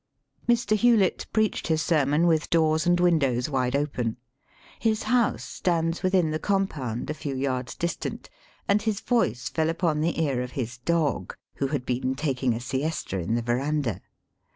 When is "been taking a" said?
11.85-12.59